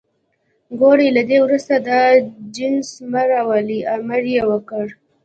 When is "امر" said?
3.95-4.23